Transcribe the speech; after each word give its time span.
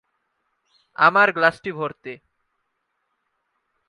আমার 0.97 1.27
গ্লাসটি 1.31 1.71
ভরতি। 1.71 2.13